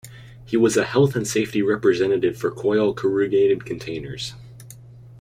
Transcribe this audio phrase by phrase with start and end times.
[0.43, 4.33] He was a health and safety representative for Coyle Corrugated Containers.